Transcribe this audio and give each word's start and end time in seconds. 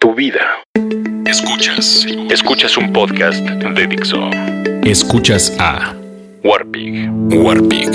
Tu 0.00 0.14
vida. 0.14 0.40
Escuchas. 1.26 2.06
Escuchas 2.30 2.76
un 2.76 2.92
podcast 2.92 3.40
de 3.40 3.86
Dixo. 3.88 4.30
Escuchas 4.84 5.52
a 5.58 5.92
Warpig. 6.44 7.10
Warpig 7.32 7.90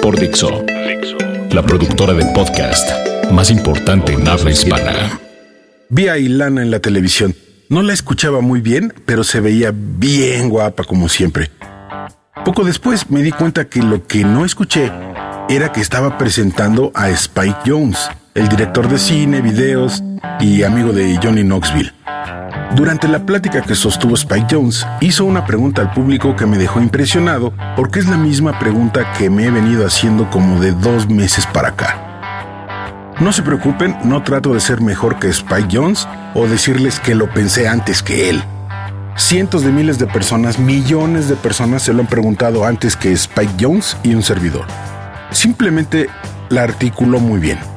por 0.00 0.18
Dixo, 0.18 0.62
Dixo. 0.86 1.16
la 1.50 1.62
productora 1.62 2.12
de 2.12 2.24
podcast 2.26 2.88
más 3.32 3.50
importante 3.50 4.12
en 4.12 4.28
habla 4.28 4.52
hispana. 4.52 5.18
Vi 5.88 6.06
a 6.06 6.16
Ilana 6.16 6.62
en 6.62 6.70
la 6.70 6.78
televisión. 6.78 7.34
No 7.68 7.82
la 7.82 7.92
escuchaba 7.92 8.40
muy 8.40 8.60
bien, 8.60 8.94
pero 9.04 9.24
se 9.24 9.40
veía 9.40 9.72
bien 9.74 10.48
guapa 10.48 10.84
como 10.84 11.08
siempre. 11.08 11.50
Poco 12.44 12.62
después 12.62 13.10
me 13.10 13.22
di 13.22 13.32
cuenta 13.32 13.68
que 13.68 13.82
lo 13.82 14.06
que 14.06 14.24
no 14.24 14.44
escuché 14.44 14.92
era 15.48 15.72
que 15.72 15.80
estaba 15.80 16.18
presentando 16.18 16.92
a 16.94 17.10
Spike 17.10 17.58
Jones, 17.66 18.08
el 18.34 18.48
director 18.48 18.88
de 18.88 18.98
cine, 18.98 19.42
videos 19.42 20.02
y 20.40 20.62
amigo 20.62 20.92
de 20.92 21.18
Johnny 21.22 21.42
Knoxville. 21.42 21.92
Durante 22.74 23.06
la 23.06 23.26
plática 23.26 23.60
que 23.60 23.74
sostuvo 23.74 24.14
Spike 24.14 24.46
Jones, 24.50 24.86
hizo 25.00 25.26
una 25.26 25.44
pregunta 25.44 25.82
al 25.82 25.92
público 25.92 26.34
que 26.34 26.46
me 26.46 26.56
dejó 26.56 26.80
impresionado 26.80 27.52
porque 27.76 27.98
es 27.98 28.08
la 28.08 28.16
misma 28.16 28.58
pregunta 28.58 29.12
que 29.18 29.28
me 29.28 29.44
he 29.44 29.50
venido 29.50 29.86
haciendo 29.86 30.30
como 30.30 30.60
de 30.60 30.72
dos 30.72 31.08
meses 31.08 31.46
para 31.46 31.68
acá. 31.68 33.14
No 33.20 33.32
se 33.32 33.42
preocupen, 33.42 33.96
no 34.04 34.22
trato 34.22 34.54
de 34.54 34.60
ser 34.60 34.80
mejor 34.80 35.18
que 35.18 35.28
Spike 35.28 35.68
Jones 35.70 36.08
o 36.34 36.46
decirles 36.46 36.98
que 37.00 37.14
lo 37.14 37.28
pensé 37.28 37.68
antes 37.68 38.02
que 38.02 38.30
él. 38.30 38.42
Cientos 39.14 39.62
de 39.62 39.70
miles 39.70 39.98
de 39.98 40.06
personas, 40.06 40.58
millones 40.58 41.28
de 41.28 41.36
personas 41.36 41.82
se 41.82 41.92
lo 41.92 42.00
han 42.00 42.06
preguntado 42.06 42.64
antes 42.64 42.96
que 42.96 43.12
Spike 43.12 43.56
Jones 43.60 43.98
y 44.02 44.14
un 44.14 44.22
servidor. 44.22 44.64
Simplemente 45.30 46.08
la 46.48 46.62
articuló 46.62 47.20
muy 47.20 47.38
bien. 47.38 47.71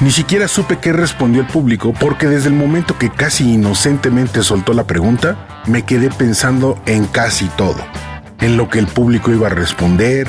Ni 0.00 0.12
siquiera 0.12 0.46
supe 0.46 0.78
qué 0.78 0.92
respondió 0.92 1.40
el 1.40 1.48
público 1.48 1.92
porque 1.98 2.28
desde 2.28 2.48
el 2.48 2.54
momento 2.54 2.96
que 2.96 3.10
casi 3.10 3.54
inocentemente 3.54 4.44
soltó 4.44 4.72
la 4.72 4.86
pregunta, 4.86 5.64
me 5.66 5.84
quedé 5.84 6.08
pensando 6.08 6.80
en 6.86 7.06
casi 7.06 7.48
todo. 7.56 7.84
En 8.40 8.56
lo 8.56 8.68
que 8.68 8.78
el 8.78 8.86
público 8.86 9.32
iba 9.32 9.48
a 9.48 9.50
responder, 9.50 10.28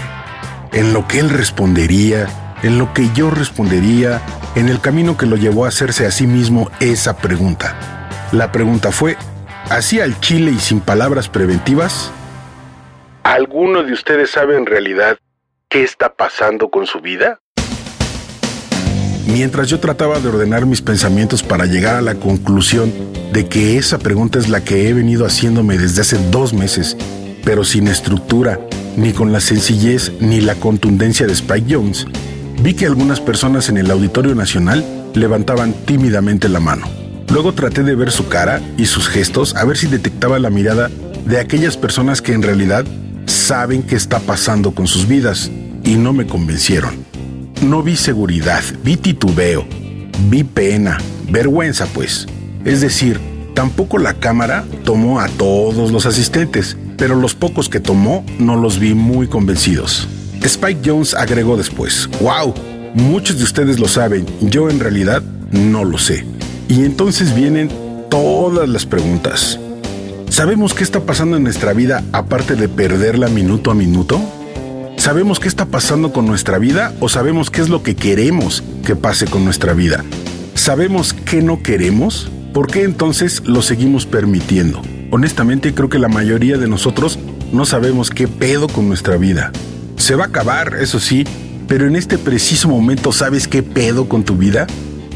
en 0.73 0.91
lo 0.91 1.07
que 1.07 1.19
él 1.19 1.29
respondería, 1.29 2.25
en 2.63 2.79
lo 2.79 2.95
que 2.95 3.09
yo 3.13 3.29
respondería, 3.29 4.21
en 4.55 4.69
el 4.69 4.81
camino 4.81 5.17
que 5.17 5.27
lo 5.27 5.35
llevó 5.35 5.65
a 5.65 5.67
hacerse 5.67 6.07
a 6.07 6.11
sí 6.11 6.25
mismo 6.25 6.71
esa 6.79 7.17
pregunta. 7.17 8.09
La 8.31 8.51
pregunta 8.51 8.91
fue, 8.91 9.17
¿así 9.69 10.01
al 10.01 10.19
chile 10.19 10.49
y 10.49 10.59
sin 10.59 10.79
palabras 10.79 11.29
preventivas? 11.29 12.11
¿Alguno 13.21 13.83
de 13.83 13.93
ustedes 13.93 14.31
sabe 14.31 14.57
en 14.57 14.65
realidad 14.65 15.19
qué 15.67 15.83
está 15.83 16.15
pasando 16.15 16.71
con 16.71 16.87
su 16.87 17.01
vida? 17.01 17.39
Mientras 19.31 19.67
yo 19.67 19.79
trataba 19.79 20.19
de 20.19 20.27
ordenar 20.27 20.65
mis 20.65 20.81
pensamientos 20.81 21.43
para 21.43 21.67
llegar 21.67 21.95
a 21.95 22.01
la 22.01 22.15
conclusión 22.15 22.91
de 23.31 23.45
que 23.45 23.77
esa 23.77 23.99
pregunta 23.99 24.39
es 24.39 24.49
la 24.49 24.63
que 24.63 24.89
he 24.89 24.93
venido 24.93 25.23
haciéndome 25.23 25.77
desde 25.77 26.01
hace 26.01 26.17
dos 26.31 26.51
meses, 26.51 26.97
pero 27.43 27.63
sin 27.63 27.87
estructura, 27.87 28.59
ni 28.97 29.13
con 29.13 29.31
la 29.31 29.39
sencillez 29.39 30.11
ni 30.19 30.41
la 30.41 30.55
contundencia 30.55 31.27
de 31.27 31.33
Spike 31.33 31.75
Jones, 31.75 32.07
vi 32.63 32.73
que 32.73 32.87
algunas 32.87 33.21
personas 33.21 33.69
en 33.69 33.77
el 33.77 33.91
Auditorio 33.91 34.33
Nacional 34.33 34.83
levantaban 35.13 35.73
tímidamente 35.85 36.49
la 36.49 36.59
mano. 36.59 36.87
Luego 37.29 37.53
traté 37.53 37.83
de 37.83 37.93
ver 37.93 38.11
su 38.11 38.27
cara 38.29 38.59
y 38.77 38.87
sus 38.87 39.07
gestos 39.07 39.55
a 39.55 39.63
ver 39.63 39.77
si 39.77 39.85
detectaba 39.85 40.39
la 40.39 40.49
mirada 40.49 40.89
de 41.25 41.39
aquellas 41.39 41.77
personas 41.77 42.23
que 42.23 42.33
en 42.33 42.41
realidad 42.41 42.83
saben 43.27 43.83
qué 43.83 43.95
está 43.95 44.19
pasando 44.19 44.71
con 44.71 44.87
sus 44.87 45.07
vidas 45.07 45.51
y 45.83 45.95
no 45.97 46.13
me 46.13 46.25
convencieron. 46.25 47.08
No 47.61 47.83
vi 47.83 47.97
seguridad, 47.97 48.63
vi 48.85 48.95
titubeo, 48.95 49.65
vi 50.29 50.45
pena, 50.45 50.97
vergüenza 51.29 51.87
pues. 51.87 52.25
Es 52.63 52.79
decir, 52.79 53.19
tampoco 53.53 53.97
la 53.97 54.13
cámara 54.13 54.63
tomó 54.85 55.19
a 55.19 55.27
todos 55.27 55.91
los 55.91 56.05
asistentes, 56.05 56.77
pero 56.97 57.15
los 57.15 57.35
pocos 57.35 57.67
que 57.67 57.81
tomó 57.81 58.23
no 58.39 58.55
los 58.55 58.79
vi 58.79 58.93
muy 58.93 59.27
convencidos. 59.27 60.07
Spike 60.41 60.79
Jones 60.85 61.13
agregó 61.13 61.57
después, 61.57 62.09
wow, 62.21 62.53
muchos 62.93 63.37
de 63.37 63.43
ustedes 63.43 63.77
lo 63.77 63.89
saben, 63.89 64.25
yo 64.39 64.69
en 64.69 64.79
realidad 64.79 65.21
no 65.51 65.83
lo 65.83 65.97
sé. 65.97 66.25
Y 66.69 66.85
entonces 66.85 67.35
vienen 67.35 67.69
todas 68.09 68.69
las 68.69 68.85
preguntas. 68.85 69.59
¿Sabemos 70.29 70.73
qué 70.73 70.83
está 70.83 71.01
pasando 71.01 71.35
en 71.35 71.43
nuestra 71.43 71.73
vida 71.73 72.05
aparte 72.13 72.55
de 72.55 72.69
perderla 72.69 73.27
minuto 73.27 73.69
a 73.69 73.75
minuto? 73.75 74.21
¿Sabemos 74.99 75.39
qué 75.39 75.47
está 75.47 75.65
pasando 75.65 76.11
con 76.11 76.25
nuestra 76.25 76.57
vida 76.57 76.93
o 76.99 77.07
sabemos 77.07 77.49
qué 77.49 77.61
es 77.61 77.69
lo 77.69 77.83
que 77.83 77.95
queremos 77.95 78.65
que 78.85 78.97
pase 78.97 79.27
con 79.27 79.45
nuestra 79.45 79.73
vida? 79.73 80.03
¿Sabemos 80.55 81.13
qué 81.13 81.41
no 81.41 81.63
queremos? 81.63 82.29
¿Por 82.53 82.67
qué 82.67 82.83
entonces 82.83 83.41
lo 83.45 83.61
seguimos 83.61 84.05
permitiendo? 84.05 84.81
Honestamente 85.09 85.73
creo 85.73 85.87
que 85.87 85.99
la 85.99 86.09
mayoría 86.09 86.57
de 86.57 86.67
nosotros 86.67 87.17
no 87.53 87.65
sabemos 87.65 88.09
qué 88.09 88.27
pedo 88.27 88.67
con 88.67 88.89
nuestra 88.89 89.15
vida. 89.15 89.53
Se 89.95 90.15
va 90.15 90.25
a 90.25 90.27
acabar, 90.27 90.75
eso 90.81 90.99
sí, 90.99 91.23
pero 91.69 91.87
en 91.87 91.95
este 91.95 92.17
preciso 92.17 92.67
momento 92.67 93.13
sabes 93.13 93.47
qué 93.47 93.63
pedo 93.63 94.09
con 94.09 94.25
tu 94.25 94.35
vida. 94.35 94.67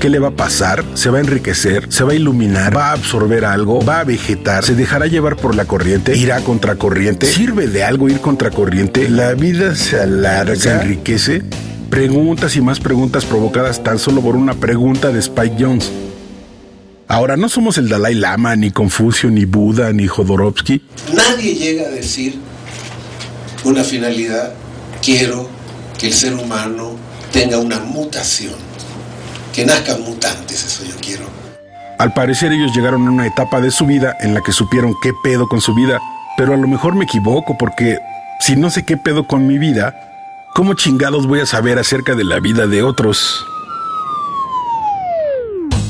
¿Qué 0.04 0.10
le 0.10 0.20
va 0.20 0.28
a 0.28 0.36
pasar? 0.36 0.84
¿Se 0.96 1.10
va 1.10 1.20
a 1.20 1.22
enriquecer? 1.22 1.88
¿Se 1.90 2.04
va 2.04 2.12
a 2.12 2.16
iluminar? 2.16 2.76
¿Va 2.76 2.90
a 2.90 2.92
absorber 2.92 3.46
algo? 3.46 3.80
¿Va 3.86 4.02
a 4.02 4.04
vegetar? 4.04 4.66
¿Se 4.66 4.76
dejará 4.76 5.08
llevar 5.08 5.38
por 5.38 5.56
la 5.56 5.64
corriente? 5.64 6.18
¿Irá 6.18 6.42
contracorriente? 6.42 7.26
¿Sirve 7.26 7.68
de 7.68 7.86
algo 7.86 8.10
ir 8.10 8.20
contracorriente? 8.20 9.08
¿La 9.08 9.34
vida 9.34 9.76
se 9.76 10.02
alarga? 10.02 10.58
¿Se 10.58 10.72
enriquece? 10.72 11.42
Preguntas 11.90 12.58
y 12.58 12.62
más 12.62 12.82
preguntas 12.82 13.24
provocadas 13.24 13.82
tan 13.82 13.98
solo 13.98 14.20
por 14.20 14.36
una 14.36 14.56
pregunta 14.56 15.08
de 15.08 15.20
Spike 15.20 15.56
Jones. 15.58 15.90
Ahora, 17.08 17.38
no 17.38 17.48
somos 17.48 17.78
el 17.78 17.88
Dalai 17.88 18.16
Lama, 18.16 18.58
ni 18.58 18.72
Confucio, 18.72 19.30
ni 19.30 19.46
Buda, 19.46 19.94
ni 19.94 20.08
Jodorowsky. 20.08 20.82
Nadie 21.14 21.56
llega 21.56 21.88
a 21.88 21.92
decir 21.92 22.40
una 23.64 23.86
finalidad, 23.86 24.52
quiero 25.02 25.48
que 25.98 26.08
el 26.08 26.14
ser 26.14 26.34
humano 26.34 26.98
tenga 27.32 27.58
una 27.58 27.80
mutación, 27.80 28.56
que 29.54 29.66
nazcan 29.66 30.02
mutantes, 30.02 30.66
eso 30.66 30.84
yo 30.84 30.96
quiero. 31.00 31.26
Al 32.00 32.14
parecer 32.14 32.52
ellos 32.52 32.76
llegaron 32.76 33.08
a 33.08 33.12
una 33.12 33.28
etapa 33.28 33.62
de 33.62 33.72
su 33.72 33.86
vida 33.86 34.18
en 34.20 34.34
la 34.34 34.42
que 34.42 34.52
supieron 34.52 34.96
qué 35.02 35.12
pedo 35.24 35.48
con 35.48 35.62
su 35.62 35.74
vida, 35.76 36.02
pero 36.36 36.54
a 36.54 36.58
lo 36.58 36.68
mejor 36.68 36.96
me 36.96 37.06
equivoco 37.06 37.56
porque 37.58 38.00
si 38.40 38.56
no 38.56 38.70
sé 38.70 38.84
qué 38.84 38.98
pedo 38.98 39.26
con 39.26 39.48
mi 39.48 39.60
vida, 39.60 39.96
¿cómo 40.56 40.74
chingados 40.74 41.28
voy 41.28 41.40
a 41.40 41.46
saber 41.46 41.78
acerca 41.78 42.16
de 42.16 42.24
la 42.24 42.40
vida 42.40 42.68
de 42.68 42.84
otros? 42.84 43.46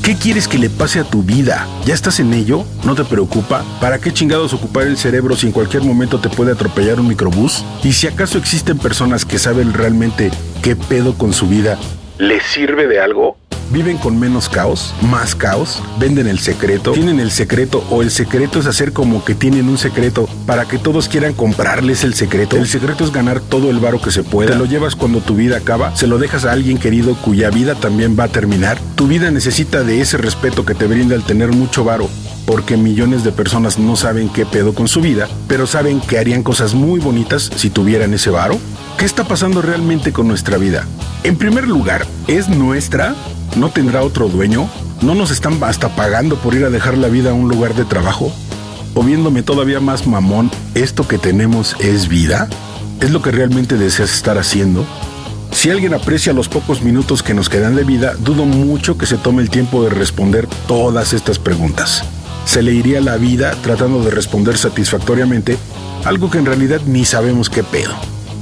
¿Qué 0.04 0.16
quieres 0.16 0.46
que 0.48 0.58
le 0.58 0.68
pase 0.68 1.00
a 1.00 1.04
tu 1.04 1.22
vida? 1.22 1.66
¿Ya 1.86 1.94
estás 1.94 2.20
en 2.20 2.34
ello? 2.34 2.66
¿No 2.84 2.94
te 2.94 3.04
preocupa? 3.04 3.64
¿Para 3.80 3.98
qué 3.98 4.12
chingados 4.12 4.52
ocupar 4.52 4.86
el 4.86 4.98
cerebro 4.98 5.34
si 5.34 5.46
en 5.46 5.52
cualquier 5.52 5.82
momento 5.82 6.20
te 6.20 6.28
puede 6.28 6.52
atropellar 6.52 7.00
un 7.00 7.08
microbús? 7.08 7.64
Y 7.82 7.94
si 7.94 8.06
acaso 8.06 8.36
existen 8.36 8.76
personas 8.76 9.24
que 9.24 9.38
saben 9.38 9.72
realmente 9.72 10.30
qué 10.62 10.76
pedo 10.76 11.16
con 11.16 11.32
su 11.32 11.48
vida, 11.48 11.78
¿les 12.18 12.42
sirve 12.42 12.86
de 12.86 13.00
algo? 13.00 13.38
¿Viven 13.70 13.98
con 13.98 14.18
menos 14.18 14.48
caos? 14.48 14.94
¿Más 15.02 15.34
caos? 15.34 15.82
¿Venden 15.98 16.26
el 16.26 16.38
secreto? 16.38 16.92
¿Tienen 16.92 17.20
el 17.20 17.30
secreto? 17.30 17.84
¿O 17.90 18.02
el 18.02 18.10
secreto 18.10 18.60
es 18.60 18.66
hacer 18.66 18.92
como 18.92 19.24
que 19.24 19.34
tienen 19.34 19.68
un 19.68 19.78
secreto 19.78 20.28
para 20.46 20.66
que 20.66 20.78
todos 20.78 21.08
quieran 21.08 21.34
comprarles 21.34 22.04
el 22.04 22.14
secreto? 22.14 22.56
El 22.56 22.68
secreto 22.68 23.04
es 23.04 23.12
ganar 23.12 23.40
todo 23.40 23.70
el 23.70 23.78
varo 23.78 24.00
que 24.00 24.10
se 24.10 24.22
pueda. 24.22 24.52
Te 24.52 24.58
lo 24.58 24.66
llevas 24.66 24.94
cuando 24.94 25.20
tu 25.20 25.34
vida 25.34 25.56
acaba, 25.56 25.96
se 25.96 26.06
lo 26.06 26.18
dejas 26.18 26.44
a 26.44 26.52
alguien 26.52 26.78
querido 26.78 27.14
cuya 27.14 27.50
vida 27.50 27.74
también 27.74 28.16
va 28.18 28.24
a 28.24 28.28
terminar. 28.28 28.78
Tu 28.94 29.06
vida 29.06 29.30
necesita 29.30 29.82
de 29.82 30.00
ese 30.00 30.18
respeto 30.18 30.64
que 30.64 30.74
te 30.74 30.86
brinda 30.86 31.14
el 31.14 31.22
tener 31.22 31.50
mucho 31.50 31.84
varo 31.84 32.08
porque 32.46 32.76
millones 32.76 33.24
de 33.24 33.32
personas 33.32 33.78
no 33.78 33.96
saben 33.96 34.28
qué 34.28 34.44
pedo 34.46 34.74
con 34.74 34.88
su 34.88 35.00
vida, 35.00 35.28
pero 35.48 35.66
saben 35.66 36.00
que 36.00 36.18
harían 36.18 36.42
cosas 36.42 36.74
muy 36.74 37.00
bonitas 37.00 37.50
si 37.56 37.70
tuvieran 37.70 38.12
ese 38.14 38.30
varo. 38.30 38.58
¿Qué 38.98 39.04
está 39.04 39.24
pasando 39.24 39.62
realmente 39.62 40.12
con 40.12 40.28
nuestra 40.28 40.58
vida? 40.58 40.86
En 41.22 41.36
primer 41.36 41.66
lugar, 41.66 42.06
¿es 42.26 42.48
nuestra? 42.48 43.14
¿No 43.56 43.70
tendrá 43.70 44.02
otro 44.02 44.28
dueño? 44.28 44.68
¿No 45.00 45.14
nos 45.14 45.30
están 45.30 45.62
hasta 45.62 45.88
pagando 45.90 46.36
por 46.36 46.54
ir 46.54 46.64
a 46.64 46.70
dejar 46.70 46.98
la 46.98 47.08
vida 47.08 47.30
a 47.30 47.34
un 47.34 47.48
lugar 47.48 47.74
de 47.74 47.84
trabajo? 47.84 48.32
O 48.94 49.02
viéndome 49.02 49.42
todavía 49.42 49.80
más 49.80 50.06
mamón, 50.06 50.50
¿esto 50.74 51.06
que 51.06 51.18
tenemos 51.18 51.76
es 51.80 52.08
vida? 52.08 52.48
¿Es 53.00 53.10
lo 53.10 53.22
que 53.22 53.30
realmente 53.30 53.76
deseas 53.76 54.14
estar 54.14 54.38
haciendo? 54.38 54.84
Si 55.52 55.70
alguien 55.70 55.94
aprecia 55.94 56.32
los 56.32 56.48
pocos 56.48 56.82
minutos 56.82 57.22
que 57.22 57.32
nos 57.32 57.48
quedan 57.48 57.76
de 57.76 57.84
vida, 57.84 58.14
dudo 58.18 58.44
mucho 58.44 58.98
que 58.98 59.06
se 59.06 59.16
tome 59.16 59.42
el 59.42 59.50
tiempo 59.50 59.84
de 59.84 59.90
responder 59.90 60.48
todas 60.66 61.12
estas 61.12 61.38
preguntas. 61.38 62.04
Se 62.44 62.60
le 62.60 62.72
iría 62.72 63.00
la 63.00 63.16
vida 63.16 63.52
tratando 63.62 64.02
de 64.02 64.10
responder 64.10 64.58
satisfactoriamente 64.58 65.56
algo 66.04 66.30
que 66.30 66.38
en 66.38 66.46
realidad 66.46 66.80
ni 66.86 67.04
sabemos 67.04 67.50
qué 67.50 67.62
pedo. 67.62 67.94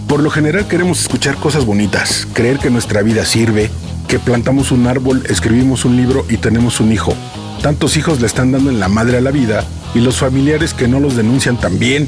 Por 0.08 0.20
lo 0.20 0.30
general 0.30 0.66
queremos 0.68 1.00
escuchar 1.00 1.36
cosas 1.36 1.64
bonitas, 1.64 2.26
creer 2.32 2.58
que 2.58 2.70
nuestra 2.70 3.02
vida 3.02 3.24
sirve, 3.24 3.70
que 4.12 4.18
plantamos 4.18 4.72
un 4.72 4.86
árbol, 4.86 5.22
escribimos 5.30 5.86
un 5.86 5.96
libro 5.96 6.26
y 6.28 6.36
tenemos 6.36 6.80
un 6.80 6.92
hijo. 6.92 7.14
Tantos 7.62 7.96
hijos 7.96 8.20
le 8.20 8.26
están 8.26 8.52
dando 8.52 8.68
en 8.68 8.78
la 8.78 8.88
madre 8.88 9.16
a 9.16 9.20
la 9.22 9.30
vida 9.30 9.64
y 9.94 10.00
los 10.00 10.18
familiares 10.18 10.74
que 10.74 10.86
no 10.86 11.00
los 11.00 11.16
denuncian 11.16 11.58
también. 11.58 12.06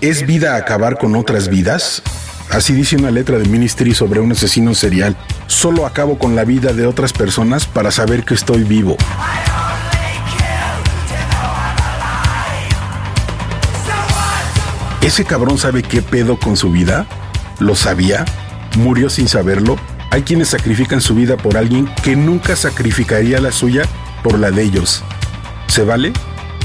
¿Es 0.00 0.24
vida 0.24 0.56
acabar 0.56 0.96
con 0.96 1.14
otras 1.16 1.48
vidas? 1.48 2.00
Así 2.48 2.72
dice 2.72 2.96
una 2.96 3.10
letra 3.10 3.36
de 3.36 3.46
Ministry 3.46 3.92
sobre 3.92 4.20
un 4.20 4.32
asesino 4.32 4.74
serial. 4.74 5.18
Solo 5.46 5.84
acabo 5.84 6.18
con 6.18 6.34
la 6.34 6.44
vida 6.44 6.72
de 6.72 6.86
otras 6.86 7.12
personas 7.12 7.66
para 7.66 7.90
saber 7.90 8.24
que 8.24 8.32
estoy 8.32 8.64
vivo. 8.64 8.96
¿Ese 15.02 15.26
cabrón 15.26 15.58
sabe 15.58 15.82
qué 15.82 16.00
pedo 16.00 16.38
con 16.38 16.56
su 16.56 16.70
vida? 16.70 17.04
¿Lo 17.58 17.74
sabía? 17.74 18.24
¿Murió 18.78 19.10
sin 19.10 19.28
saberlo? 19.28 19.76
Hay 20.14 20.22
quienes 20.22 20.50
sacrifican 20.50 21.00
su 21.00 21.16
vida 21.16 21.36
por 21.36 21.56
alguien 21.56 21.92
que 22.04 22.14
nunca 22.14 22.54
sacrificaría 22.54 23.40
la 23.40 23.50
suya 23.50 23.82
por 24.22 24.38
la 24.38 24.52
de 24.52 24.62
ellos. 24.62 25.02
¿Se 25.66 25.82
vale? 25.82 26.12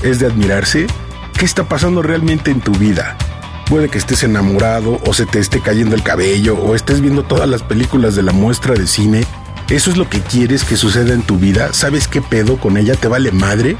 ¿Es 0.03 0.19
de 0.19 0.27
admirarse? 0.27 0.85
¿Qué 1.33 1.45
está 1.45 1.67
pasando 1.67 2.03
realmente 2.03 2.51
en 2.51 2.61
tu 2.61 2.71
vida? 2.73 3.17
Puede 3.67 3.89
que 3.89 3.97
estés 3.97 4.21
enamorado 4.21 4.99
o 5.03 5.15
se 5.15 5.25
te 5.25 5.39
esté 5.39 5.61
cayendo 5.61 5.95
el 5.95 6.03
cabello 6.03 6.59
o 6.59 6.75
estés 6.75 7.01
viendo 7.01 7.23
todas 7.23 7.49
las 7.49 7.63
películas 7.63 8.15
de 8.15 8.21
la 8.21 8.33
muestra 8.33 8.75
de 8.75 8.85
cine. 8.85 9.25
¿Eso 9.67 9.89
es 9.89 9.97
lo 9.97 10.07
que 10.07 10.21
quieres 10.21 10.63
que 10.63 10.77
suceda 10.77 11.15
en 11.15 11.23
tu 11.23 11.39
vida? 11.39 11.73
¿Sabes 11.73 12.07
qué 12.07 12.21
pedo 12.21 12.57
con 12.57 12.77
ella? 12.77 12.93
¿Te 12.93 13.07
vale 13.07 13.31
madre? 13.31 13.77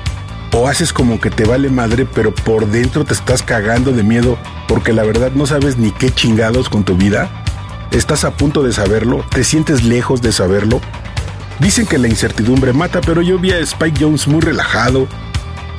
¿O 0.52 0.68
haces 0.68 0.92
como 0.92 1.22
que 1.22 1.30
te 1.30 1.46
vale 1.46 1.70
madre 1.70 2.08
pero 2.12 2.34
por 2.34 2.66
dentro 2.66 3.06
te 3.06 3.14
estás 3.14 3.44
cagando 3.44 3.92
de 3.92 4.02
miedo 4.02 4.40
porque 4.68 4.94
la 4.94 5.04
verdad 5.04 5.32
no 5.36 5.46
sabes 5.46 5.78
ni 5.78 5.92
qué 5.92 6.10
chingados 6.10 6.70
con 6.70 6.84
tu 6.84 6.96
vida? 6.96 7.39
¿Estás 7.92 8.24
a 8.24 8.38
punto 8.38 8.62
de 8.62 8.72
saberlo? 8.72 9.26
¿Te 9.32 9.44
sientes 9.44 9.84
lejos 9.84 10.22
de 10.22 10.32
saberlo? 10.32 10.80
Dicen 11.60 11.88
que 11.88 11.98
la 11.98 12.08
incertidumbre 12.08 12.72
mata, 12.72 13.02
pero 13.02 13.24
yo 13.24 13.40
vi 13.40 13.52
a 13.52 13.58
Spike 13.58 13.98
Jones 14.00 14.28
muy 14.28 14.42
relajado. 14.42 15.08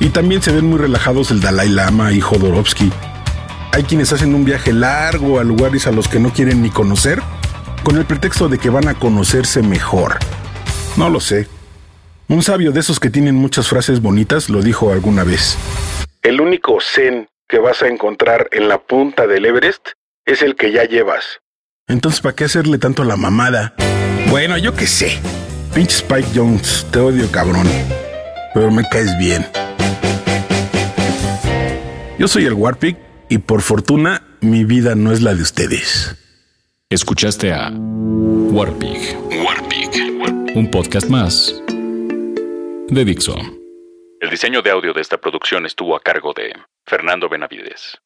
Y 0.01 0.09
también 0.09 0.41
se 0.41 0.51
ven 0.51 0.65
muy 0.65 0.77
relajados 0.77 1.31
el 1.31 1.39
Dalai 1.39 1.69
Lama 1.69 2.11
y 2.11 2.19
Jodorowsky. 2.19 2.91
Hay 3.71 3.83
quienes 3.83 4.11
hacen 4.11 4.35
un 4.35 4.43
viaje 4.43 4.73
largo 4.73 5.39
a 5.39 5.45
lugares 5.45 5.87
a 5.87 5.91
los 5.91 6.09
que 6.09 6.19
no 6.19 6.33
quieren 6.33 6.61
ni 6.61 6.69
conocer, 6.69 7.21
con 7.83 7.97
el 7.97 8.03
pretexto 8.03 8.49
de 8.49 8.57
que 8.57 8.69
van 8.69 8.89
a 8.89 8.95
conocerse 8.95 9.61
mejor. 9.61 10.19
No 10.97 11.09
lo 11.09 11.21
sé. 11.21 11.47
Un 12.27 12.43
sabio 12.43 12.73
de 12.73 12.81
esos 12.81 12.99
que 12.99 13.09
tienen 13.09 13.35
muchas 13.35 13.69
frases 13.69 14.01
bonitas 14.01 14.49
lo 14.49 14.61
dijo 14.61 14.91
alguna 14.91 15.23
vez. 15.23 15.57
El 16.23 16.41
único 16.41 16.79
zen 16.81 17.29
que 17.47 17.59
vas 17.59 17.81
a 17.81 17.87
encontrar 17.87 18.49
en 18.51 18.67
la 18.67 18.79
punta 18.79 19.27
del 19.27 19.45
Everest 19.45 19.89
es 20.25 20.41
el 20.41 20.55
que 20.55 20.73
ya 20.73 20.83
llevas. 20.83 21.40
Entonces, 21.91 22.21
¿para 22.21 22.33
qué 22.33 22.45
hacerle 22.45 22.77
tanto 22.77 23.01
a 23.01 23.05
la 23.05 23.17
mamada? 23.17 23.73
Bueno, 24.29 24.57
yo 24.57 24.73
qué 24.73 24.87
sé. 24.87 25.19
Pinche 25.75 25.97
Spike 25.97 26.29
Jones, 26.33 26.87
te 26.89 26.99
odio 26.99 27.29
cabrón. 27.29 27.67
Pero 28.53 28.71
me 28.71 28.87
caes 28.89 29.17
bien. 29.17 29.45
Yo 32.17 32.29
soy 32.29 32.45
el 32.45 32.53
Warpig 32.53 32.97
y 33.27 33.39
por 33.39 33.61
fortuna 33.61 34.23
mi 34.39 34.63
vida 34.63 34.95
no 34.95 35.11
es 35.11 35.21
la 35.21 35.35
de 35.35 35.41
ustedes. 35.41 36.15
Escuchaste 36.89 37.51
a 37.51 37.71
Warpig. 37.71 39.17
Warpig. 39.45 40.55
Un 40.55 40.71
podcast 40.71 41.09
más 41.09 41.53
de 42.87 43.03
Dixon. 43.03 43.59
El 44.21 44.29
diseño 44.29 44.61
de 44.61 44.71
audio 44.71 44.93
de 44.93 45.01
esta 45.01 45.17
producción 45.17 45.65
estuvo 45.65 45.97
a 45.97 45.99
cargo 45.99 46.31
de 46.33 46.53
Fernando 46.85 47.27
Benavides. 47.27 47.99